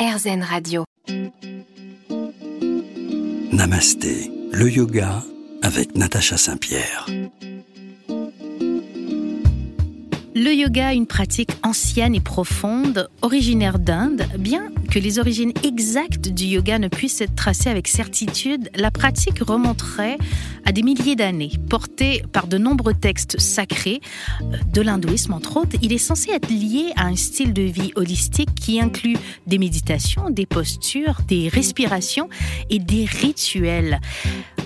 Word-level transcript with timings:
RZN 0.00 0.42
Radio. 0.42 0.84
Namasté, 3.52 4.32
le 4.50 4.70
yoga 4.70 5.22
avec 5.60 5.94
Natacha 5.94 6.38
Saint-Pierre. 6.38 7.04
Le 10.34 10.54
yoga, 10.54 10.94
une 10.94 11.06
pratique 11.06 11.50
ancienne 11.62 12.14
et 12.14 12.20
profonde, 12.20 13.10
originaire 13.20 13.78
d'Inde, 13.78 14.22
bien 14.38 14.70
que 14.90 14.98
les 14.98 15.18
origines 15.18 15.52
exactes 15.64 16.28
du 16.30 16.44
yoga 16.44 16.78
ne 16.78 16.88
puissent 16.88 17.20
être 17.20 17.34
tracées 17.34 17.68
avec 17.68 17.86
certitude, 17.86 18.70
la 18.74 18.90
pratique 18.90 19.40
remonterait 19.40 20.16
à 20.64 20.72
des 20.72 20.82
milliers 20.82 21.16
d'années. 21.16 21.52
Portée 21.68 22.22
par 22.32 22.46
de 22.46 22.58
nombreux 22.58 22.94
textes 22.94 23.40
sacrés, 23.40 24.00
euh, 24.42 24.56
de 24.72 24.80
l'hindouisme 24.80 25.32
entre 25.32 25.56
autres, 25.56 25.76
il 25.82 25.92
est 25.92 25.98
censé 25.98 26.30
être 26.30 26.50
lié 26.50 26.92
à 26.96 27.06
un 27.06 27.16
style 27.16 27.52
de 27.52 27.62
vie 27.62 27.92
holistique 27.96 28.54
qui 28.54 28.80
inclut 28.80 29.16
des 29.46 29.58
méditations, 29.58 30.30
des 30.30 30.46
postures, 30.46 31.20
des 31.26 31.48
respirations 31.48 32.28
et 32.70 32.78
des 32.78 33.04
rituels. 33.04 34.00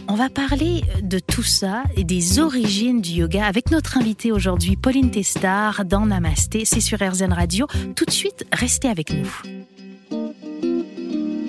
On 0.06 0.14
va 0.14 0.28
parler 0.28 0.82
de 1.02 1.18
tout 1.18 1.42
ça 1.42 1.84
et 1.96 2.04
des 2.04 2.38
origines 2.38 3.00
du 3.00 3.12
yoga 3.12 3.46
avec 3.46 3.70
notre 3.70 3.96
invitée 3.96 4.32
aujourd'hui, 4.32 4.76
Pauline 4.76 5.10
Testard, 5.10 5.84
dans 5.84 6.06
Namasté. 6.06 6.64
C'est 6.64 6.80
sur 6.80 6.98
RZN 6.98 7.32
Radio. 7.32 7.66
Tout 7.96 8.04
de 8.04 8.10
suite, 8.10 8.44
restez 8.52 8.88
avec 8.88 9.12
nous. 9.12 9.42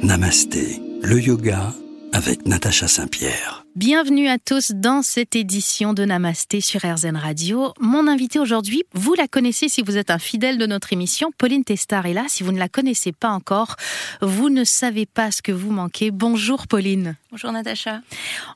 Namasté, 0.04 0.82
le 1.02 1.20
yoga 1.20 1.74
avec 2.14 2.46
Natacha 2.46 2.88
Saint-Pierre. 2.88 3.65
Bienvenue 3.76 4.30
à 4.30 4.38
tous 4.38 4.72
dans 4.72 5.02
cette 5.02 5.36
édition 5.36 5.92
de 5.94 6.06
Namasté 6.06 6.62
sur 6.62 6.80
RZN 6.86 7.18
Radio. 7.18 7.74
Mon 7.82 8.08
invité 8.08 8.40
aujourd'hui, 8.40 8.84
vous 8.94 9.16
la 9.16 9.28
connaissez 9.28 9.68
si 9.68 9.82
vous 9.82 9.98
êtes 9.98 10.12
un 10.12 10.18
fidèle 10.18 10.58
de 10.58 10.66
notre 10.66 10.94
émission, 10.94 11.30
Pauline 11.38 11.66
Testard 11.66 12.06
est 12.06 12.14
là. 12.14 12.24
Si 12.30 12.44
vous 12.44 12.54
ne 12.54 12.58
la 12.58 12.70
connaissez 12.70 13.12
pas 13.12 13.28
encore, 13.28 13.76
vous 14.22 14.50
ne 14.50 14.64
savez 14.64 15.06
pas 15.06 15.30
ce 15.30 15.42
que 15.42 15.52
vous 15.52 15.72
manquez. 15.72 16.12
Bonjour 16.12 16.68
Pauline. 16.68 17.18
Bonjour 17.32 17.52
Natacha. 17.52 18.00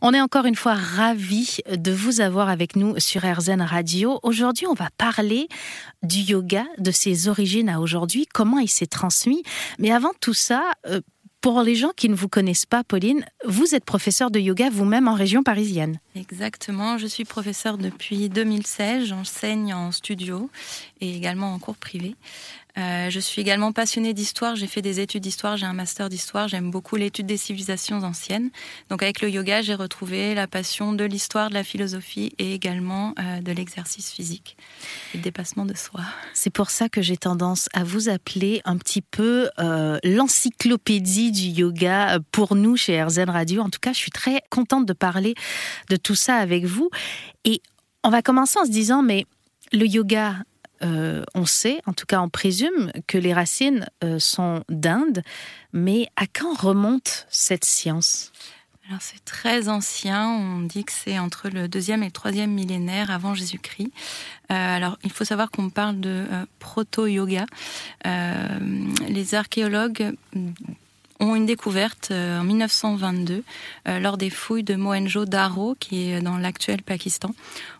On 0.01 0.13
est 0.13 0.21
encore 0.21 0.45
une 0.45 0.55
fois 0.55 0.75
ravis 0.75 1.57
de 1.69 1.91
vous 1.91 2.21
avoir 2.21 2.47
avec 2.47 2.77
nous 2.77 2.97
sur 2.97 3.23
RZN 3.23 3.61
Radio. 3.61 4.21
Aujourd'hui, 4.23 4.67
on 4.67 4.73
va 4.73 4.87
parler 4.97 5.49
du 6.01 6.19
yoga, 6.19 6.63
de 6.77 6.91
ses 6.91 7.27
origines 7.27 7.67
à 7.67 7.81
aujourd'hui, 7.81 8.25
comment 8.33 8.59
il 8.59 8.69
s'est 8.69 8.87
transmis. 8.87 9.43
Mais 9.79 9.91
avant 9.91 10.13
tout 10.21 10.33
ça, 10.33 10.71
euh, 10.87 11.01
pour 11.41 11.61
les 11.61 11.75
gens 11.75 11.91
qui 11.95 12.09
ne 12.09 12.15
vous 12.15 12.27
connaissent 12.27 12.65
pas, 12.65 12.83
Pauline, 12.83 13.25
vous 13.45 13.73
êtes 13.73 13.85
professeur 13.85 14.29
de 14.31 14.39
yoga 14.39 14.69
vous-même 14.69 15.07
en 15.07 15.13
région 15.13 15.41
parisienne. 15.43 15.99
Exactement, 16.15 16.97
je 16.97 17.07
suis 17.07 17.25
professeur 17.25 17.77
depuis 17.77 18.29
2016, 18.29 19.05
j'enseigne 19.05 19.73
en 19.73 19.91
studio 19.91 20.49
et 20.99 21.15
également 21.15 21.53
en 21.53 21.59
cours 21.59 21.77
privé. 21.77 22.15
Euh, 22.79 23.09
je 23.09 23.19
suis 23.19 23.41
également 23.41 23.71
passionnée 23.71 24.13
d'histoire. 24.13 24.55
J'ai 24.55 24.67
fait 24.67 24.81
des 24.81 24.99
études 24.99 25.23
d'histoire, 25.23 25.57
j'ai 25.57 25.65
un 25.65 25.73
master 25.73 26.09
d'histoire. 26.09 26.47
J'aime 26.47 26.71
beaucoup 26.71 26.95
l'étude 26.95 27.25
des 27.25 27.37
civilisations 27.37 28.03
anciennes. 28.03 28.49
Donc, 28.89 29.03
avec 29.03 29.21
le 29.21 29.29
yoga, 29.29 29.61
j'ai 29.61 29.75
retrouvé 29.75 30.33
la 30.33 30.47
passion 30.47 30.93
de 30.93 31.03
l'histoire, 31.03 31.49
de 31.49 31.53
la 31.53 31.63
philosophie 31.63 32.31
et 32.39 32.53
également 32.53 33.13
euh, 33.19 33.41
de 33.41 33.51
l'exercice 33.51 34.11
physique 34.11 34.55
et 35.13 35.17
le 35.17 35.23
dépassement 35.23 35.65
de 35.65 35.75
soi. 35.75 36.01
C'est 36.33 36.49
pour 36.49 36.69
ça 36.69 36.89
que 36.89 37.01
j'ai 37.01 37.17
tendance 37.17 37.67
à 37.73 37.83
vous 37.83 38.09
appeler 38.09 38.61
un 38.65 38.77
petit 38.77 39.01
peu 39.01 39.49
euh, 39.59 39.99
l'encyclopédie 40.03 41.31
du 41.31 41.61
yoga 41.61 42.19
pour 42.31 42.55
nous 42.55 42.77
chez 42.77 43.01
RZN 43.01 43.29
Radio. 43.29 43.61
En 43.61 43.69
tout 43.69 43.79
cas, 43.81 43.93
je 43.93 43.97
suis 43.97 44.11
très 44.11 44.41
contente 44.49 44.85
de 44.85 44.93
parler 44.93 45.35
de 45.89 45.95
tout 45.95 46.15
ça 46.15 46.35
avec 46.35 46.65
vous. 46.65 46.89
Et 47.43 47.61
on 48.03 48.09
va 48.09 48.21
commencer 48.21 48.57
en 48.59 48.65
se 48.65 48.71
disant, 48.71 49.01
mais 49.01 49.25
le 49.71 49.85
yoga, 49.85 50.35
euh, 50.83 51.23
on 51.35 51.45
sait, 51.45 51.81
en 51.85 51.93
tout 51.93 52.05
cas 52.05 52.21
on 52.21 52.29
présume, 52.29 52.91
que 53.07 53.17
les 53.17 53.33
racines 53.33 53.87
euh, 54.03 54.19
sont 54.19 54.63
d'Inde, 54.69 55.23
mais 55.73 56.07
à 56.15 56.25
quand 56.27 56.53
remonte 56.53 57.27
cette 57.29 57.65
science? 57.65 58.31
Alors 58.87 59.01
c'est 59.01 59.23
très 59.23 59.69
ancien, 59.69 60.27
on 60.27 60.61
dit 60.61 60.83
que 60.83 60.91
c'est 60.91 61.19
entre 61.19 61.49
le 61.49 61.67
deuxième 61.67 62.01
et 62.01 62.07
le 62.07 62.11
troisième 62.11 62.51
millénaire 62.51 63.11
avant 63.11 63.35
Jésus-Christ. 63.35 63.91
Euh, 64.51 64.55
alors 64.55 64.97
il 65.03 65.11
faut 65.11 65.25
savoir 65.25 65.51
qu'on 65.51 65.69
parle 65.69 65.99
de 65.99 66.25
proto-yoga. 66.57 67.45
les 68.03 69.35
archéologues 69.35 70.15
ont 71.19 71.35
une 71.35 71.45
découverte 71.45 72.09
euh, 72.11 72.39
en 72.39 72.43
1922 72.43 73.43
euh, 73.87 73.99
lors 73.99 74.17
des 74.17 74.29
fouilles 74.29 74.63
de 74.63 74.75
Mohenjo-Daro, 74.75 75.75
qui 75.79 76.09
est 76.09 76.21
dans 76.21 76.37
l'actuel 76.37 76.81
Pakistan. 76.81 77.35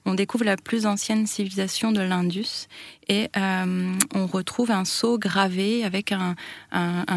On 0.05 0.13
découvre 0.13 0.43
la 0.43 0.57
plus 0.57 0.85
ancienne 0.85 1.25
civilisation 1.25 1.91
de 1.91 2.01
l'Indus 2.01 2.67
et 3.07 3.29
euh, 3.37 3.93
on 4.13 4.27
retrouve 4.27 4.71
un 4.71 4.85
sceau 4.85 5.17
gravé 5.17 5.83
avec 5.83 6.11
un, 6.11 6.35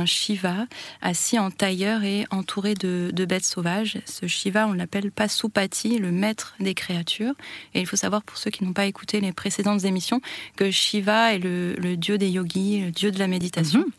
Shiva 0.06 0.66
assis 1.00 1.38
en 1.38 1.50
tailleur 1.50 2.02
et 2.04 2.24
entouré 2.30 2.74
de, 2.74 3.24
bêtes 3.24 3.44
sauvages. 3.44 3.98
Ce 4.06 4.26
Shiva, 4.26 4.66
on 4.66 4.72
l'appelle 4.72 5.10
Pasupati, 5.10 5.98
le 5.98 6.10
maître 6.12 6.54
des 6.60 6.74
créatures. 6.74 7.34
Et 7.74 7.80
il 7.80 7.86
faut 7.86 7.96
savoir, 7.96 8.22
pour 8.22 8.38
ceux 8.38 8.50
qui 8.50 8.64
n'ont 8.64 8.72
pas 8.72 8.86
écouté 8.86 9.20
les 9.20 9.32
précédentes 9.32 9.84
émissions, 9.84 10.20
que 10.56 10.70
Shiva 10.70 11.34
est 11.34 11.38
le, 11.38 11.96
dieu 11.96 12.18
des 12.18 12.30
yogis, 12.30 12.80
le 12.80 12.90
dieu 12.90 13.10
de 13.10 13.18
la 13.18 13.26
méditation. 13.26 13.80
Mhm. 13.80 13.92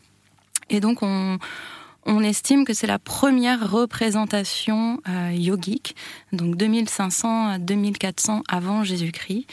Et 0.70 0.80
donc, 0.80 1.02
on, 1.02 1.38
on 2.06 2.22
estime 2.22 2.64
que 2.64 2.74
c'est 2.74 2.86
la 2.86 2.98
première 2.98 3.70
représentation 3.70 5.00
euh, 5.08 5.32
yogique, 5.32 5.96
donc 6.32 6.56
2500 6.56 7.48
à 7.48 7.58
2400 7.58 8.42
avant 8.48 8.84
Jésus-Christ. 8.84 9.46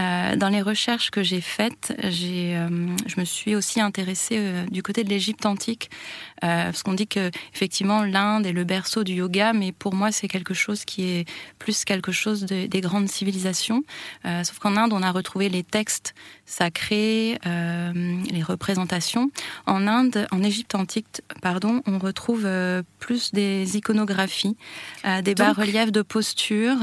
Euh, 0.00 0.36
dans 0.36 0.48
les 0.48 0.62
recherches 0.62 1.10
que 1.10 1.22
j'ai 1.22 1.40
faites, 1.40 1.94
j'ai, 2.04 2.56
euh, 2.56 2.68
je 3.06 3.20
me 3.20 3.24
suis 3.24 3.54
aussi 3.54 3.80
intéressée 3.80 4.40
du 4.70 4.82
côté 4.82 5.04
de 5.04 5.10
l'Égypte 5.10 5.44
antique, 5.46 5.90
parce 6.40 6.82
qu'on 6.82 6.94
dit 6.94 7.08
que 7.08 7.30
effectivement 7.52 8.02
l'Inde 8.04 8.46
est 8.46 8.52
le 8.52 8.64
berceau 8.64 9.02
du 9.04 9.14
yoga, 9.14 9.52
mais 9.52 9.72
pour 9.72 9.94
moi 9.94 10.12
c'est 10.12 10.28
quelque 10.28 10.54
chose 10.54 10.84
qui 10.84 11.04
est 11.04 11.28
plus 11.58 11.84
quelque 11.84 12.12
chose 12.12 12.44
des 12.44 12.80
grandes 12.80 13.08
civilisations. 13.08 13.82
sauf 14.24 14.58
qu'en 14.60 14.76
Inde, 14.76 14.92
on 14.92 15.02
a 15.02 15.10
retrouvé 15.10 15.48
les 15.48 15.64
textes 15.64 16.14
sacrés, 16.46 17.38
les 17.44 18.42
représentations. 18.42 19.30
En 19.66 19.86
Inde, 19.86 20.26
en 20.30 20.42
Égypte 20.42 20.74
antique, 20.74 21.22
pardon, 21.42 21.82
on 21.86 21.97
retrouve 21.98 22.42
euh, 22.44 22.82
plus 22.98 23.32
des 23.32 23.76
iconographies, 23.76 24.56
euh, 25.04 25.22
des 25.22 25.34
bas-reliefs 25.34 25.92
de 25.92 26.02
posture, 26.02 26.76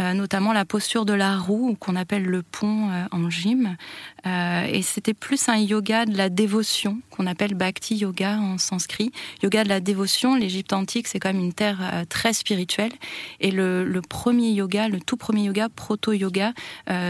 euh, 0.00 0.12
notamment 0.14 0.52
la 0.52 0.64
posture 0.64 1.04
de 1.04 1.12
la 1.12 1.38
roue, 1.38 1.76
qu'on 1.78 1.96
appelle 1.96 2.24
le 2.24 2.42
pont 2.42 2.90
en 3.10 3.30
gym. 3.30 3.76
et 4.24 4.82
c'était 4.82 5.14
plus 5.14 5.48
un 5.48 5.56
yoga 5.56 6.06
de 6.06 6.16
la 6.16 6.28
dévotion, 6.28 7.00
qu'on 7.10 7.26
appelle 7.26 7.54
bhakti 7.54 7.96
yoga 7.96 8.38
en 8.38 8.58
sanskrit. 8.58 9.12
Yoga 9.42 9.64
de 9.64 9.68
la 9.68 9.80
dévotion, 9.80 10.34
l'Égypte 10.34 10.72
antique, 10.72 11.08
c'est 11.08 11.18
quand 11.18 11.32
même 11.32 11.42
une 11.42 11.52
terre 11.52 12.04
très 12.08 12.32
spirituelle. 12.32 12.92
Et 13.40 13.50
le, 13.50 13.84
le, 13.84 14.02
premier 14.02 14.50
yoga, 14.50 14.88
le 14.88 15.00
tout 15.00 15.16
premier 15.16 15.44
yoga, 15.44 15.68
proto-yoga, 15.68 16.52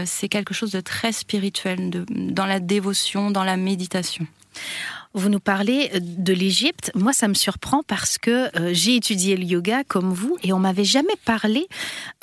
c'est 0.05 0.29
quelque 0.29 0.53
chose 0.53 0.71
de 0.71 0.81
très 0.81 1.11
spirituel, 1.11 1.89
de, 1.89 2.05
dans 2.09 2.45
la 2.45 2.59
dévotion, 2.59 3.31
dans 3.31 3.43
la 3.43 3.57
méditation. 3.57 4.27
Vous 5.15 5.29
nous 5.29 5.39
parlez 5.39 5.91
euh, 5.93 5.99
de 6.01 6.33
l'Égypte. 6.33 6.91
Moi, 6.95 7.13
ça 7.13 7.27
me 7.27 7.35
surprend 7.35 7.83
parce 7.83 8.17
que 8.17 8.49
euh, 8.59 8.73
j'ai 8.73 8.95
étudié 8.95 9.37
le 9.37 9.43
yoga 9.43 9.83
comme 9.83 10.11
vous 10.11 10.37
et 10.41 10.53
on 10.53 10.59
m'avait 10.59 10.83
jamais 10.83 11.15
parlé 11.23 11.67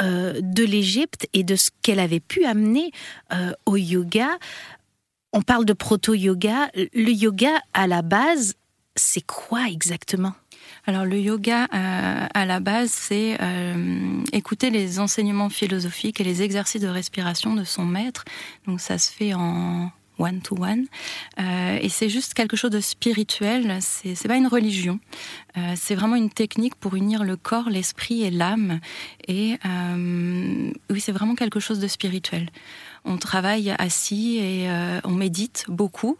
euh, 0.02 0.40
de 0.42 0.64
l'Égypte 0.64 1.28
et 1.32 1.44
de 1.44 1.54
ce 1.54 1.70
qu'elle 1.82 2.00
avait 2.00 2.20
pu 2.20 2.44
amener 2.44 2.90
au 3.66 3.76
yoga. 3.76 4.28
On 5.32 5.42
parle 5.42 5.64
de 5.64 5.72
proto-yoga. 5.72 6.70
Le 6.74 7.12
yoga, 7.12 7.60
à 7.72 7.86
la 7.86 8.02
base, 8.02 8.54
c'est 8.96 9.24
quoi 9.24 9.68
exactement? 9.68 10.34
Alors 10.86 11.04
le 11.04 11.18
yoga, 11.18 11.64
à 11.70 12.46
la 12.46 12.60
base, 12.60 12.90
c'est 12.90 13.38
écouter 14.32 14.70
les 14.70 14.98
enseignements 14.98 15.48
philosophiques 15.48 16.20
et 16.20 16.24
les 16.24 16.42
exercices 16.42 16.82
de 16.82 16.88
respiration 16.88 17.54
de 17.54 17.64
son 17.64 17.84
maître. 17.84 18.24
Donc 18.66 18.80
ça 18.80 18.98
se 18.98 19.10
fait 19.10 19.34
en 19.34 19.90
one-to-one. 20.20 20.86
Euh, 21.38 21.78
et 21.80 21.88
c'est 21.88 22.08
juste 22.08 22.34
quelque 22.34 22.56
chose 22.56 22.70
de 22.70 22.80
spirituel, 22.80 23.78
c'est 23.80 24.28
pas 24.28 24.36
une 24.36 24.46
religion. 24.46 25.00
Euh, 25.56 25.74
c'est 25.76 25.94
vraiment 25.94 26.16
une 26.16 26.30
technique 26.30 26.74
pour 26.76 26.94
unir 26.94 27.24
le 27.24 27.36
corps, 27.36 27.70
l'esprit 27.70 28.22
et 28.22 28.30
l'âme. 28.30 28.80
Et 29.26 29.58
euh, 29.64 30.70
oui, 30.90 31.00
c'est 31.00 31.12
vraiment 31.12 31.34
quelque 31.34 31.60
chose 31.60 31.80
de 31.80 31.88
spirituel. 31.88 32.50
On 33.04 33.16
travaille 33.16 33.74
assis 33.78 34.36
et 34.36 34.68
on 35.04 35.12
médite 35.12 35.64
beaucoup. 35.68 36.18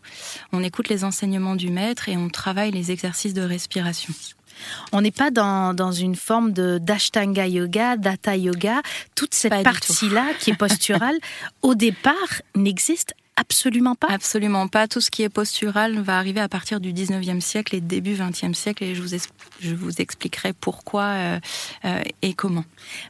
On 0.50 0.62
écoute 0.62 0.88
les 0.88 1.04
enseignements 1.04 1.54
du 1.54 1.68
maître 1.68 2.08
et 2.08 2.16
on 2.16 2.30
travaille 2.30 2.70
les 2.70 2.90
exercices 2.90 3.34
de 3.34 3.42
respiration. 3.42 4.14
On 4.92 5.00
n'est 5.00 5.10
pas 5.10 5.30
dans, 5.30 5.74
dans, 5.74 5.92
une 5.92 6.16
forme 6.16 6.52
de 6.52 6.78
d'ashtanga 6.78 7.46
yoga, 7.46 7.96
d'hatha 7.96 8.36
yoga. 8.36 8.82
Toute 9.14 9.34
cette 9.34 9.62
partie-là 9.62 10.26
qui 10.38 10.50
est 10.50 10.56
posturale, 10.56 11.16
au 11.62 11.74
départ, 11.74 12.14
n'existe 12.54 13.14
Absolument 13.40 13.94
pas. 13.94 14.08
Absolument 14.10 14.68
pas. 14.68 14.86
Tout 14.86 15.00
ce 15.00 15.10
qui 15.10 15.22
est 15.22 15.30
postural 15.30 15.98
va 15.98 16.18
arriver 16.18 16.40
à 16.40 16.48
partir 16.48 16.78
du 16.78 16.92
19e 16.92 17.40
siècle 17.40 17.74
et 17.74 17.80
début 17.80 18.14
20e 18.14 18.52
siècle 18.52 18.84
et 18.84 18.94
je 18.94 19.02
vous, 19.02 19.16
je 19.60 19.74
vous 19.74 20.00
expliquerai 20.00 20.52
pourquoi 20.52 21.04
euh, 21.04 21.40
euh, 21.86 22.02
et 22.20 22.34
comment. 22.34 22.64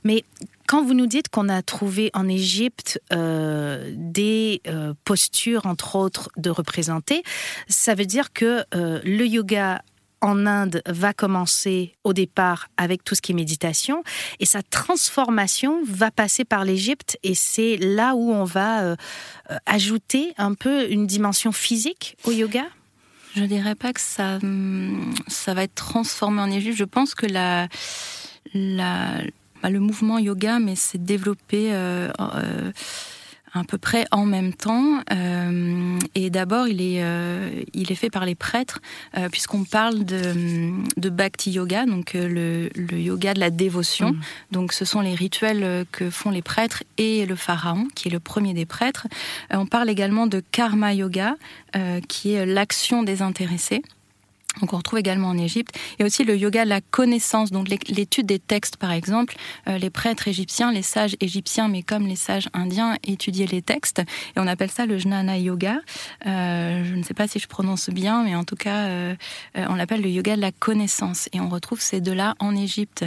Mais 0.05 0.25
quand 0.69 0.85
vous 0.85 0.95
nous 0.95 1.09
dites 1.09 1.31
qu'on 1.31 1.49
a 1.49 1.63
trouvé 1.63 2.13
en 2.15 2.29
Égypte 2.29 3.01
euh, 3.13 3.93
des 3.97 4.63
postures, 5.05 5.67
entre 5.67 5.97
autres, 5.97 6.31
de 6.37 6.49
représenter, 6.49 7.25
ça 7.67 7.97
veut 7.97 8.07
dire 8.07 8.33
que 8.33 8.65
le 8.73 9.27
yoga 9.27 9.83
en 10.21 10.47
Inde 10.47 10.83
va 10.87 11.13
commencer 11.13 11.95
au 12.05 12.13
départ 12.13 12.69
avec 12.77 13.05
tout 13.05 13.15
ce 13.15 13.23
qui 13.23 13.33
est 13.33 13.35
méditation 13.35 14.03
et 14.39 14.47
sa 14.47 14.63
transformation 14.63 15.83
va 15.87 16.11
passer 16.11 16.45
par 16.45 16.65
l'Égypte 16.65 17.19
et 17.23 17.35
c'est 17.35 17.77
là 17.77 18.15
où 18.15 18.33
on 18.33 18.45
va 18.45 18.83
euh, 18.83 18.97
euh, 19.51 19.57
ajouter 19.67 20.35
un 20.37 20.55
peu 20.55 20.91
une 20.91 21.07
dimension 21.07 21.53
physique 21.53 22.17
au 22.25 22.33
yoga? 22.33 22.65
Je 23.37 23.45
dirais 23.45 23.77
pas 23.77 23.93
que 23.93 24.01
ça, 24.01 24.39
hum, 24.43 25.15
ça 25.29 25.55
va 25.55 25.63
être 25.63 25.75
transformé 25.75 26.41
en 26.43 26.51
Égypte. 26.51 26.77
Je 26.77 26.85
pense 26.85 27.15
que 27.15 27.27
la, 27.27 27.69
bah, 28.55 29.71
le 29.71 29.79
mouvement 29.79 30.19
yoga, 30.19 30.59
mais 30.59 30.75
c'est 30.75 31.03
développé 31.03 31.73
euh, 31.73 32.11
à 33.53 33.65
peu 33.65 33.79
près 33.79 34.07
en 34.11 34.27
même 34.27 34.53
temps. 34.53 35.01
Euh, 35.13 35.99
et 36.15 36.31
d'abord, 36.31 36.69
il 36.69 36.81
est 36.81 37.03
euh, 37.03 37.63
il 37.75 37.91
est 37.91 37.97
fait 37.97 38.11
par 38.11 38.25
les 38.25 38.35
prêtres, 38.35 38.81
euh, 39.17 39.29
puisqu'on 39.29 39.65
parle 39.65 40.05
de, 40.05 40.73
de 40.97 41.09
bhakti 41.11 41.51
yoga, 41.51 41.87
donc 41.87 42.13
le, 42.15 42.71
le 42.75 42.99
yoga 42.99 43.35
de 43.35 43.41
la 43.41 43.51
dévotion. 43.51 44.13
Mm. 44.13 44.21
Donc, 44.53 44.73
ce 44.73 44.85
sont 44.85 45.01
les 45.01 45.15
rituels 45.15 45.85
que 45.93 46.11
font 46.11 46.31
les 46.31 46.43
prêtres 46.43 46.85
et 46.99 47.27
le 47.27 47.37
pharaon, 47.37 47.89
qui 47.95 48.09
est 48.09 48.11
le 48.11 48.21
premier 48.21 48.55
des 48.55 48.67
prêtres. 48.67 49.07
on 49.51 49.67
parle 49.67 49.91
également 49.91 50.27
de 50.27 50.43
karma 50.53 50.95
yoga, 50.95 51.37
qui 52.09 52.33
est 52.33 52.47
l'action 52.47 53.03
désintéressée. 53.03 53.83
Donc 54.59 54.73
on 54.73 54.79
retrouve 54.79 54.99
également 54.99 55.29
en 55.29 55.39
Égypte. 55.39 55.79
Et 55.99 56.05
aussi 56.05 56.25
le 56.25 56.37
yoga 56.37 56.65
de 56.65 56.69
la 56.69 56.81
connaissance, 56.81 57.51
donc 57.51 57.69
l'étude 57.69 58.27
des 58.27 58.41
textes 58.41 58.77
par 58.77 58.91
exemple. 58.91 59.37
Euh, 59.69 59.79
les 59.79 59.91
prêtres 59.91 60.27
égyptiens, 60.27 60.73
les 60.73 60.83
sages 60.83 61.17
égyptiens, 61.21 61.69
mais 61.69 61.83
comme 61.83 62.07
les 62.07 62.17
sages 62.17 62.49
indiens, 62.53 62.97
étudiaient 63.05 63.47
les 63.47 63.63
textes. 63.63 64.01
Et 64.01 64.41
on 64.41 64.47
appelle 64.47 64.71
ça 64.71 64.87
le 64.87 64.99
jnana 64.99 65.39
yoga. 65.39 65.79
Euh, 66.27 66.85
je 66.85 66.95
ne 66.95 67.03
sais 67.05 67.15
pas 67.15 67.29
si 67.29 67.39
je 67.39 67.47
prononce 67.47 67.91
bien, 67.91 68.25
mais 68.25 68.35
en 68.35 68.45
tout 68.45 68.57
cas, 68.57 68.87
euh, 68.87 69.15
on 69.55 69.77
l'appelle 69.77 70.03
le 70.03 70.11
yoga 70.11 70.35
de 70.35 70.41
la 70.41 70.53
connaissance. 70.53 71.29
Et 71.33 71.41
on 71.41 71.49
retrouve 71.49 71.81
ces 71.81 72.01
deux-là 72.01 72.35
en 72.41 72.57
Égypte 72.57 73.05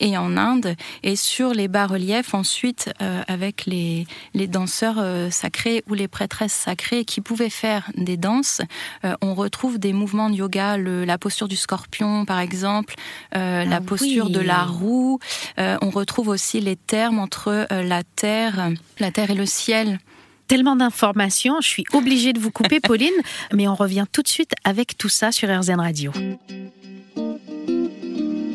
et 0.00 0.16
en 0.16 0.36
Inde. 0.36 0.76
Et 1.02 1.16
sur 1.16 1.52
les 1.52 1.68
bas-reliefs, 1.68 2.34
ensuite, 2.34 2.90
avec 2.98 3.66
les, 3.66 4.06
les 4.34 4.46
danseurs 4.46 5.02
sacrés 5.30 5.82
ou 5.88 5.94
les 5.94 6.08
prêtresses 6.08 6.52
sacrées 6.52 7.04
qui 7.04 7.20
pouvaient 7.20 7.50
faire 7.50 7.90
des 7.96 8.16
danses, 8.16 8.62
on 9.20 9.34
retrouve 9.34 9.78
des 9.78 9.92
mouvements 9.92 10.30
de 10.30 10.36
yoga, 10.36 10.41
la 10.48 11.18
posture 11.18 11.48
du 11.48 11.56
scorpion 11.56 12.24
par 12.24 12.40
exemple, 12.40 12.94
euh, 13.36 13.64
la 13.64 13.76
ah 13.76 13.80
posture 13.80 14.30
de 14.30 14.40
la 14.40 14.64
roue. 14.64 15.18
Euh, 15.58 15.76
on 15.82 15.90
retrouve 15.90 16.28
aussi 16.28 16.60
les 16.60 16.76
termes 16.76 17.18
entre 17.18 17.66
euh, 17.70 17.82
la 17.82 18.02
terre, 18.02 18.70
la 18.98 19.10
terre 19.10 19.30
et 19.30 19.34
le 19.34 19.46
ciel 19.46 19.98
tellement 20.48 20.76
d'informations, 20.76 21.62
je 21.62 21.68
suis 21.68 21.84
obligée 21.94 22.34
de 22.34 22.38
vous 22.38 22.50
couper, 22.50 22.78
Pauline, 22.82 23.14
mais 23.54 23.68
on 23.68 23.74
revient 23.74 24.04
tout 24.12 24.20
de 24.20 24.28
suite 24.28 24.52
avec 24.64 24.98
tout 24.98 25.08
ça 25.08 25.32
sur 25.32 25.48
RZN 25.48 25.80
Radio. 25.80 26.12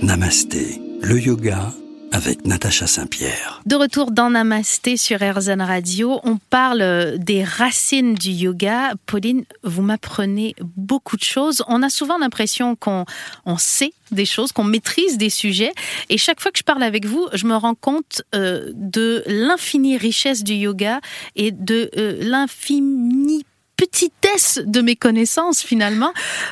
Namasté, 0.04 0.80
le 1.02 1.20
yoga 1.20 1.72
avec 2.12 2.46
Natacha 2.46 2.88
Saint-Pierre. 2.88 3.62
De 3.66 3.76
retour 3.76 4.12
dans 4.12 4.30
Namasté 4.30 4.98
sur 4.98 5.20
RZN 5.20 5.62
Radio, 5.62 6.20
on 6.24 6.38
parle 6.38 7.18
des 7.18 7.44
racines 7.44 8.16
du 8.16 8.32
yoga. 8.32 8.94
Pauline, 9.06 9.46
vous 9.64 9.82
m'apprenez 9.82 10.56
beaucoup 10.76 11.18
de 11.18 11.24
choses. 11.24 11.64
On 11.68 11.84
a 11.84 11.90
souvent 11.90 12.18
l'impression 12.18 12.76
qu'on 12.76 13.06
on 13.46 13.58
sait 13.58 13.94
des 14.12 14.26
choses, 14.26 14.52
qu'on 14.52 14.64
maîtrise 14.64 15.18
des 15.18 15.30
sujets. 15.30 15.74
Et 16.10 16.18
chaque 16.18 16.42
fois 16.42 16.52
que 16.52 16.60
je 16.60 16.64
parle 16.64 16.84
avec 16.84 17.06
vous, 17.06 17.28
je 17.34 17.46
me 17.46 17.56
rends 17.56 17.76
compte 17.76 18.22
euh, 18.36 18.72
de 18.76 19.24
l'infinie 19.28 19.98
richesse 19.98 20.44
du 20.44 20.54
yoga 20.54 21.02
et 21.36 21.52
de 21.52 21.90
euh, 21.98 22.18
l'infinie 22.22 23.46
petitesse 23.78 24.60
de 24.66 24.82
mes 24.82 24.96
connaissances 24.96 25.62
finalement 25.62 26.12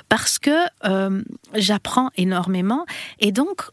parce 0.10 0.38
que 0.38 0.52
euh, 0.86 1.22
j'apprends 1.56 2.10
énormément 2.18 2.86
et 3.20 3.32
donc 3.32 3.64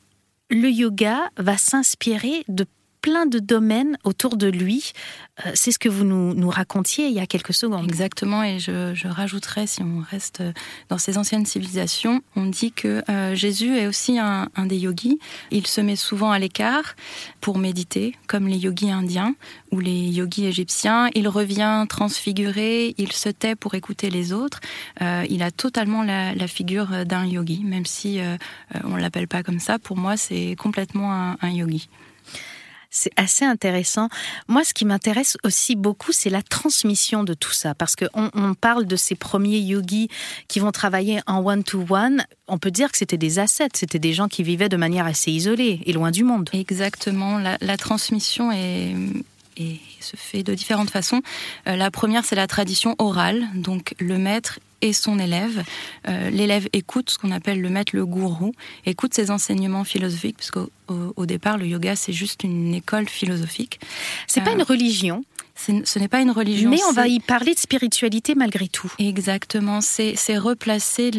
le 0.53 0.71
yoga 0.71 1.31
va 1.39 1.57
s'inspirer 1.57 2.45
de 2.49 2.67
plein 3.03 3.27
de 3.27 3.41
domaines 3.41 3.99
autour 4.05 4.37
de 4.37 4.47
lui. 4.47 4.93
Euh, 5.45 5.51
c'est 5.55 5.73
ce 5.73 5.79
que 5.79 5.89
vous 5.89 6.05
nous, 6.05 6.51
racontiez 6.51 7.09
il 7.09 7.13
y 7.13 7.21
a 7.21 7.27
quelques 7.27 7.53
secondes. 7.53 7.85
Exactement, 7.85 8.43
et 8.43 8.59
je, 8.59 8.95
je 8.95 9.09
rajouterais, 9.09 9.67
si 9.67 9.83
on 9.83 10.03
reste 10.09 10.43
dans 10.89 10.99
ces 10.99 11.19
anciennes 11.19 11.45
civilisations, 11.45 12.23
on 12.37 12.47
dit 12.47 12.73
que 12.73 13.03
euh, 13.11 13.35
Jésus 13.35 13.77
est 13.77 13.87
aussi 13.87 14.19
un, 14.19 14.49
des 14.65 14.79
yogis. 14.79 15.19
Il 15.51 15.67
se 15.67 15.81
met 15.81 15.97
souvent 15.97 16.31
à 16.31 16.39
l'écart 16.39 16.95
pour 17.41 17.59
méditer, 17.59 18.15
comme 18.29 18.47
les 18.47 18.59
yogis 18.59 18.91
indiens 18.91 19.35
ou 19.73 19.81
les 19.81 20.09
yogis 20.09 20.47
égyptiens. 20.47 21.09
Il 21.15 21.27
revient 21.29 21.87
transfiguré, 21.89 22.95
il 22.99 23.13
se 23.13 23.31
tait 23.31 23.57
pour 23.57 23.75
écouter 23.75 24.11
les 24.11 24.33
autres. 24.33 24.61
Euh, 25.01 25.27
il 25.29 25.43
a 25.43 25.51
totalement 25.51 26.05
la, 26.05 26.47
figure 26.47 27.07
d'un 27.07 27.25
yogi, 27.25 27.65
même 27.65 27.87
si 27.87 28.21
on 28.85 28.97
l'appelle 28.97 29.27
pas 29.27 29.43
comme 29.43 29.59
ça. 29.59 29.79
Pour 29.79 29.97
moi, 29.97 30.17
c'est 30.17 30.55
complètement 30.59 31.35
un 31.41 31.51
yogi. 31.51 31.89
C'est 32.95 33.11
assez 33.17 33.47
intéressant. 33.47 34.11
Moi, 34.49 34.65
ce 34.65 34.75
qui 34.75 34.85
m'intéresse 34.85 35.39
aussi 35.45 35.77
beaucoup, 35.77 36.13
c'est 36.13 36.29
la 36.29 36.43
transmission 36.43 37.25
de 37.25 37.33
tout 37.33 37.51
ça. 37.51 37.75
Parce 37.75 37.97
qu'on 37.97 38.31
on 38.35 38.53
parle 38.53 38.85
de 38.85 38.97
ces 38.97 39.15
premiers 39.15 39.59
yogis 39.59 40.09
qui 40.47 40.61
vont 40.61 40.73
travailler 40.73 41.21
en 41.27 41.43
one-to-one. 41.43 42.23
On 42.49 42.59
peut 42.59 42.71
dire 42.71 42.93
que 42.93 42.99
c'était 42.99 43.17
des 43.17 43.39
assets, 43.39 43.71
c'était 43.75 43.99
des 43.99 44.13
gens 44.13 44.29
qui 44.29 44.43
vivaient 44.43 44.69
de 44.69 44.77
manière 44.77 45.07
assez 45.07 45.33
isolée 45.33 45.81
et 45.87 45.93
loin 45.95 46.11
du 46.11 46.23
monde. 46.23 46.51
Exactement. 46.53 47.39
La, 47.39 47.77
transmission 47.79 48.53
est, 48.53 48.95
se 50.01 50.17
fait 50.17 50.43
de 50.43 50.55
différentes 50.55 50.91
façons. 50.91 51.23
Euh, 51.69 51.77
la 51.77 51.91
première, 51.91 52.27
c'est 52.27 52.37
la 52.37 52.47
tradition 52.47 52.95
orale, 52.99 53.49
donc 53.55 53.95
le 54.01 54.19
maître 54.19 54.59
et 54.83 54.93
son 54.93 55.19
élève. 55.19 55.65
Euh, 56.09 56.31
l'élève 56.31 56.69
écoute 56.73 57.11
ce 57.11 57.19
qu'on 57.19 57.31
appelle 57.31 57.61
le 57.61 57.71
maître, 57.71 57.95
le 57.95 58.05
gourou, 58.05 58.53
écoute 58.85 59.15
ses 59.15 59.31
enseignements 59.31 59.85
philosophiques, 59.85 60.37
parce 60.37 60.51
qu'au 60.51 60.71
au 61.17 61.25
départ, 61.25 61.57
le 61.57 61.67
yoga, 61.67 61.97
c'est 61.97 62.13
juste 62.13 62.45
une 62.45 62.75
école 62.75 63.09
philosophique. 63.09 63.81
C'est 64.27 64.43
pas 64.43 64.51
euh, 64.51 64.57
une 64.57 64.63
religion 64.63 65.25
ce 65.55 65.99
n'est 65.99 66.09
pas 66.09 66.21
une 66.21 66.31
religion. 66.31 66.71
Mais 66.71 66.83
on 66.89 66.93
va 66.93 67.07
y 67.07 67.21
parler 67.21 67.55
de 67.55 67.59
spiritualité 67.59 68.35
malgré 68.35 68.69
tout. 68.69 68.93
Exactement. 68.99 69.81
C'est 69.81 70.17
replacer 70.37 71.11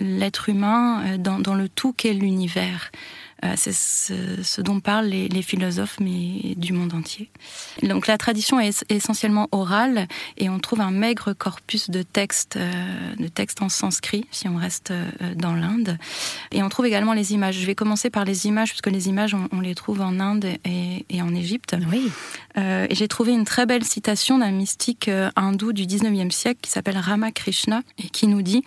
l'être 0.00 0.48
humain 0.48 1.18
dans, 1.18 1.40
dans 1.40 1.54
le 1.54 1.68
tout 1.68 1.92
qu'est 1.92 2.12
l'univers. 2.12 2.92
Euh, 3.44 3.54
c'est 3.56 3.72
ce, 3.72 4.60
dont 4.60 4.80
parlent 4.80 5.06
les, 5.06 5.42
philosophes, 5.42 5.98
mais 6.00 6.54
du 6.56 6.72
monde 6.72 6.94
entier. 6.94 7.30
Donc 7.82 8.06
la 8.06 8.16
tradition 8.16 8.58
est 8.60 8.84
essentiellement 8.88 9.48
orale 9.52 10.08
et 10.38 10.48
on 10.48 10.58
trouve 10.58 10.80
un 10.80 10.90
maigre 10.90 11.32
corpus 11.32 11.90
de 11.90 12.02
textes, 12.02 12.56
euh, 12.56 12.72
de 13.18 13.28
textes 13.28 13.60
en 13.60 13.68
sanskrit, 13.68 14.26
si 14.30 14.48
on 14.48 14.56
reste 14.56 14.90
euh, 14.90 15.10
dans 15.34 15.54
l'Inde. 15.54 15.98
Et 16.50 16.62
on 16.62 16.68
trouve 16.68 16.86
également 16.86 17.12
les 17.12 17.34
images. 17.34 17.56
Je 17.56 17.66
vais 17.66 17.74
commencer 17.74 18.10
par 18.10 18.24
les 18.24 18.46
images, 18.46 18.70
puisque 18.70 18.90
les 18.90 19.08
images, 19.08 19.36
on, 19.52 19.60
les 19.60 19.74
trouve 19.74 20.00
en 20.00 20.20
Inde 20.20 20.46
et, 20.64 20.93
et 21.08 21.22
en 21.22 21.34
Égypte. 21.34 21.76
Oui. 21.90 22.10
Euh, 22.56 22.86
et 22.88 22.94
j'ai 22.94 23.08
trouvé 23.08 23.32
une 23.32 23.44
très 23.44 23.66
belle 23.66 23.84
citation 23.84 24.38
d'un 24.38 24.52
mystique 24.52 25.10
hindou 25.36 25.72
du 25.72 25.84
19e 25.84 26.30
siècle 26.30 26.60
qui 26.62 26.70
s'appelle 26.70 26.98
Ramakrishna 26.98 27.82
et 27.98 28.08
qui 28.08 28.26
nous 28.26 28.42
dit 28.42 28.62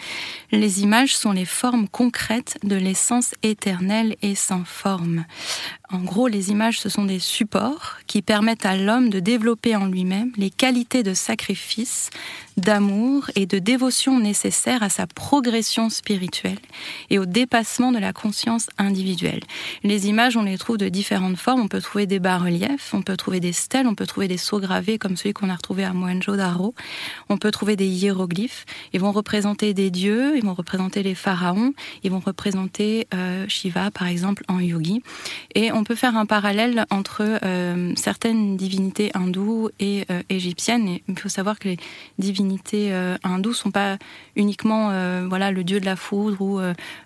Les 0.52 0.82
images 0.82 1.16
sont 1.16 1.32
les 1.32 1.46
formes 1.46 1.88
concrètes 1.88 2.58
de 2.64 2.76
l'essence 2.76 3.34
éternelle 3.44 4.16
et 4.22 4.36
sans 4.36 4.66
forme. 4.66 5.26
En 5.90 6.00
gros, 6.00 6.28
les 6.28 6.52
images, 6.52 6.82
ce 6.82 6.90
sont 6.90 7.06
des 7.06 7.20
supports 7.20 7.96
qui 8.08 8.22
permettent 8.22 8.66
à 8.66 8.76
l'homme 8.76 9.10
de 9.10 9.22
développer 9.22 9.74
en 9.76 9.86
lui-même 9.86 10.34
les 10.36 10.50
qualités 10.50 11.02
de 11.02 11.14
sacrifice, 11.14 12.10
d'amour 12.58 13.32
et 13.36 13.46
de 13.46 13.58
dévotion 13.58 14.20
nécessaires 14.20 14.84
à 14.84 14.90
sa 14.90 15.08
progression 15.08 15.90
spirituelle 15.90 16.60
et 17.10 17.20
au 17.20 17.26
dépassement 17.26 17.94
de 17.94 18.00
la 18.00 18.12
conscience 18.12 18.68
individuelle. 18.78 19.40
Les 19.84 20.08
images, 20.08 20.36
on 20.36 20.44
les 20.44 20.58
trouve 20.58 20.78
de 20.78 20.90
différentes 20.90 21.38
formes. 21.38 21.62
On 21.62 21.68
peut 21.70 21.82
trouver 21.82 22.06
des 22.06 22.17
bas-reliefs, 22.20 22.94
on 22.94 23.02
peut 23.02 23.18
trouver 23.18 23.40
des 23.40 23.52
stèles, 23.52 23.88
on 23.88 23.96
peut 23.96 24.06
trouver 24.06 24.28
des 24.28 24.38
sceaux 24.38 24.60
gravés 24.60 24.98
comme 24.98 25.16
celui 25.16 25.34
qu'on 25.34 25.50
a 25.50 25.56
retrouvé 25.56 25.84
à 25.84 25.94
Mohenjo-Daro. 25.94 26.74
On 27.30 27.38
peut 27.38 27.52
trouver 27.52 27.76
des 27.76 27.88
hiéroglyphes. 27.88 28.66
Ils 28.94 29.00
vont 29.00 29.12
représenter 29.12 29.74
des 29.74 29.92
dieux, 29.92 30.38
ils 30.38 30.44
vont 30.44 30.54
représenter 30.54 31.04
les 31.04 31.16
pharaons, 31.16 31.74
ils 32.04 32.12
vont 32.12 32.20
représenter 32.20 33.08
euh, 33.14 33.46
Shiva, 33.48 33.92
par 33.92 34.08
exemple, 34.08 34.44
en 34.48 34.60
yogi. 34.60 35.02
Et 35.56 35.72
on 35.72 35.84
peut 35.84 35.96
faire 35.96 36.16
un 36.18 36.26
parallèle 36.26 36.86
entre 36.90 37.24
euh, 37.44 37.94
certaines 37.96 38.58
divinités 38.58 39.12
hindoues 39.14 39.70
et 39.80 40.06
euh, 40.12 40.22
égyptiennes. 40.30 40.88
Et 40.88 41.04
il 41.08 41.20
faut 41.20 41.30
savoir 41.30 41.60
que 41.60 41.70
les 41.70 41.78
divinités 42.20 42.94
hindoues 43.24 43.54
sont 43.54 43.72
pas 43.72 43.98
uniquement 44.36 44.92
voilà 45.28 45.52
le 45.52 45.64
dieu 45.64 45.80
de 45.80 45.86
la 45.86 45.96
foudre 45.96 46.42
ou 46.42 46.60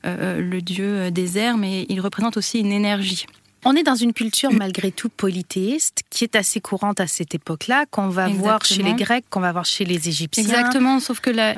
le 0.04 0.60
dieu 0.60 1.12
des 1.12 1.38
airs, 1.38 1.58
mais 1.58 1.86
ils 1.90 2.02
représentent 2.02 2.38
aussi 2.38 2.60
une 2.60 2.72
énergie. 2.72 3.26
On 3.64 3.76
est 3.76 3.84
dans 3.84 3.96
une 3.96 4.14
culture 4.14 4.52
malgré 4.52 4.92
tout 4.92 5.10
polythéiste 5.10 6.04
qui 6.10 6.24
est 6.24 6.36
assez 6.36 6.60
courante 6.62 7.00
à 7.00 7.08
cette 7.08 7.36
époque-là, 7.36 7.86
qu'on 7.92 8.10
va 8.10 8.28
voir 8.28 8.66
chez 8.66 8.82
les 8.82 8.94
Grecs, 8.94 9.26
qu'on 9.30 9.40
va 9.40 9.52
voir 9.52 9.66
chez 9.66 9.86
les 9.86 10.10
Égyptiens. 10.10 10.44
Exactement, 10.44 11.00
sauf 11.00 11.20
que 11.20 11.30
la, 11.30 11.56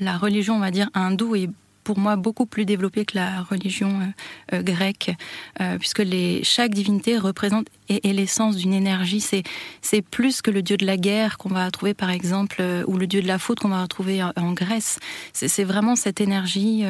la 0.00 0.16
religion, 0.16 0.56
on 0.56 0.60
va 0.60 0.70
dire, 0.70 0.88
hindoue 0.94 1.36
est 1.36 1.50
pour 1.84 1.98
moi 1.98 2.16
beaucoup 2.16 2.46
plus 2.46 2.64
développé 2.64 3.04
que 3.04 3.16
la 3.16 3.42
religion 3.42 4.12
grecque, 4.52 5.12
puisque 5.78 6.00
les, 6.00 6.44
chaque 6.44 6.72
divinité 6.72 7.18
représente 7.18 7.66
et, 7.88 8.12
l'essence 8.12 8.56
d'une 8.56 8.72
énergie. 8.72 9.20
C'est 9.20 9.42
c'est 9.80 10.02
plus 10.02 10.42
que 10.42 10.50
le 10.50 10.62
dieu 10.62 10.76
de 10.76 10.86
la 10.86 10.96
guerre 10.96 11.38
qu'on 11.38 11.48
va 11.48 11.70
trouver 11.70 11.94
par 11.94 12.10
exemple, 12.10 12.62
ou 12.86 12.96
le 12.96 13.06
dieu 13.06 13.22
de 13.22 13.26
la 13.26 13.38
faute 13.38 13.60
qu'on 13.60 13.68
va 13.68 13.82
retrouver 13.82 14.22
en, 14.22 14.52
Grèce. 14.52 14.98
C'est 15.32 15.64
vraiment 15.64 15.96
cette 15.96 16.20
énergie 16.20 16.84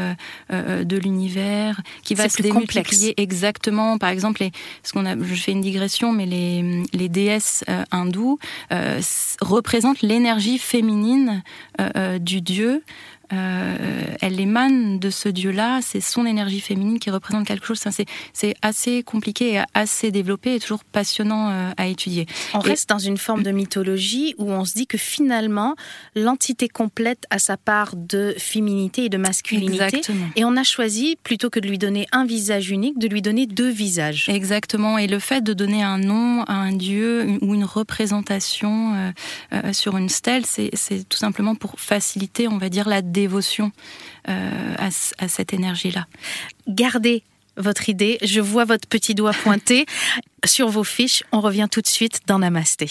de 0.51 0.97
l'univers 0.97 1.81
qui 2.03 2.15
va 2.15 2.29
se 2.29 2.43
démultiplier 2.43 3.21
exactement. 3.21 3.99
Par 3.99 4.11
exemple, 4.11 4.43
les, 4.43 4.53
ce 4.83 4.93
qu'on 4.93 5.07
a, 5.07 5.17
je 5.17 5.35
fais 5.35 5.53
une 5.53 5.61
digression, 5.61 6.13
mais 6.13 6.27
les, 6.27 6.83
les 6.93 7.09
déesses 7.09 7.65
hindoues 7.91 8.39
représentent 9.41 10.03
l'énergie 10.03 10.59
féminine 10.59 11.43
du 12.21 12.41
dieu 12.41 12.83
euh, 13.33 13.77
elle 14.21 14.41
émane 14.41 14.99
de 14.99 15.11
ce 15.11 15.29
dieu-là, 15.29 15.81
c'est 15.83 16.01
son 16.01 16.27
énergie 16.27 16.61
féminine 16.61 16.99
qui 16.99 17.11
représente 17.11 17.47
quelque 17.47 17.67
chose. 17.67 17.81
C'est 18.33 18.55
assez 18.63 19.03
compliqué 19.03 19.55
et 19.55 19.63
assez 19.75 20.11
développé 20.11 20.55
et 20.55 20.61
toujours 20.61 20.85
passionnant 20.85 21.51
euh, 21.51 21.71
à 21.77 21.87
étudier. 21.87 22.27
On 22.55 22.59
reste 22.59 22.89
dans 22.89 22.99
une 22.99 23.17
forme 23.17 23.43
de 23.43 23.51
mythologie 23.51 24.35
où 24.39 24.51
on 24.51 24.65
se 24.65 24.75
dit 24.75 24.87
que 24.87 24.99
finalement, 24.99 25.75
l'entité 26.15 26.69
complète 26.69 27.25
a 27.31 27.39
sa 27.39 27.57
part 27.57 27.97
de 27.97 28.35
féminité 28.37 29.07
et 29.07 29.09
de 29.09 29.19
masculinité. 29.19 29.75
Exactement. 29.75 30.27
Et 30.37 30.45
on 30.45 30.57
a 30.57 30.63
choisi, 30.63 31.17
plutôt 31.23 31.51
que 31.51 31.61
de 31.61 31.69
lui 31.69 31.79
donner 31.79 32.07
un 32.13 32.27
visage 32.27 32.71
unique, 32.71 32.99
de 32.99 33.09
lui 33.09 33.23
donner 33.23 33.47
deux 33.47 33.71
visages. 33.71 34.29
Exactement. 34.29 34.99
Et 34.99 35.07
le 35.07 35.19
fait 35.19 35.43
de 35.43 35.55
donner 35.55 35.83
un 35.83 35.99
nom 35.99 36.43
à 36.45 36.55
un 36.55 36.73
dieu 36.73 37.39
ou 37.41 37.55
une 37.55 37.65
représentation 37.65 39.13
euh, 39.53 39.73
sur 39.73 39.97
une 39.97 40.09
stèle, 40.09 40.45
c'est 40.47 41.09
tout 41.09 41.19
simplement 41.19 41.55
pour 41.55 41.75
faciliter, 41.79 42.49
on 42.49 42.59
va 42.59 42.69
dire, 42.69 42.89
la 42.89 43.03
dévotion 43.23 43.71
euh, 44.29 44.75
à, 44.79 45.29
cette 45.29 45.53
énergie-là. 45.53 46.07
Gardez 46.69 47.23
votre 47.57 47.89
idée. 47.89 48.19
Je 48.23 48.41
vois 48.41 48.65
votre 48.65 48.89
petit 48.89 49.15
doigt 49.15 49.33
pointé 49.33 49.87
sur 50.45 50.69
vos 50.69 50.85
fiches. 50.85 51.23
On 51.33 51.41
revient 51.41 51.69
tout 51.71 51.83
de 51.83 51.87
suite 51.87 52.21
dans 52.27 52.39
Namasté. 52.41 52.91